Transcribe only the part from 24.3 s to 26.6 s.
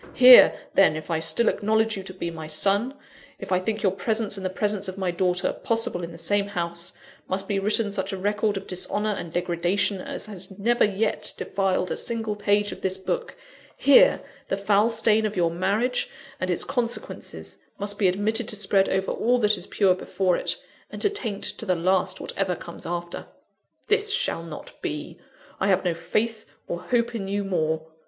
not be. I have no faith